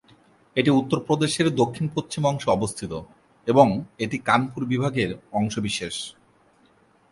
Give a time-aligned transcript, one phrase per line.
[0.55, 2.91] এটি উত্তরপ্রদেশের দক্ষিণ-পশ্চিম অংশে অবস্থিত
[3.47, 3.67] এবং
[3.99, 5.95] এটি কানপুর বিভাগের অংশবিশেষ।